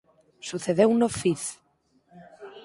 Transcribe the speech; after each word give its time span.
Sucedeuno 0.47 1.07
Fiz 1.09 1.43